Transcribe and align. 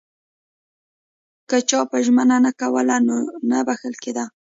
که 1.49 1.57
چا 1.69 1.79
به 1.89 1.97
ژمنه 2.05 2.37
نه 2.45 2.51
کوله 2.59 2.97
نو 3.07 3.17
نه 3.49 3.59
بخښل 3.67 3.95
کېده. 4.03 4.25